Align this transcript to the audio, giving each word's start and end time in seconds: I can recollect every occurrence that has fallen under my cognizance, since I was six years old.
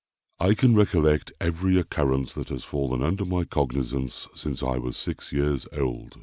I 0.39 0.55
can 0.55 0.73
recollect 0.73 1.31
every 1.39 1.77
occurrence 1.79 2.33
that 2.33 2.49
has 2.49 2.63
fallen 2.63 3.03
under 3.03 3.23
my 3.23 3.43
cognizance, 3.43 4.27
since 4.33 4.63
I 4.63 4.77
was 4.79 4.97
six 4.97 5.31
years 5.31 5.67
old. 5.73 6.17